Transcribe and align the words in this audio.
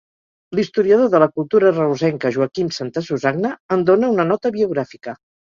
L'historiador 0.59 1.11
de 1.15 1.19
la 1.23 1.27
cultura 1.35 1.71
reusenca 1.75 2.31
Joaquim 2.39 2.73
Santasusagna 2.79 3.53
en 3.77 3.87
dóna 3.93 4.11
una 4.17 4.27
nota 4.33 4.55
biogràfica. 4.59 5.17